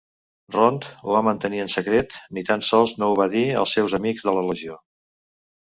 Rond 0.53 0.87
ho 1.01 1.11
va 1.15 1.21
mantenir 1.27 1.61
en 1.65 1.69
secret; 1.75 2.17
ni 2.39 2.45
tan 2.49 2.67
sols 2.71 2.97
no 3.03 3.11
ho 3.13 3.19
va 3.23 3.31
dir 3.39 3.45
als 3.61 3.79
seus 3.79 3.99
amics 4.01 4.29
de 4.31 4.39
la 4.39 4.47
Legió. 4.51 4.85